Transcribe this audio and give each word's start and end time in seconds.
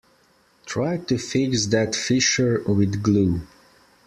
Try 0.65 0.97
to 0.97 1.19
fix 1.19 1.67
that 1.67 1.93
fissure 1.95 2.63
with 2.65 3.03
glue. 3.03 3.41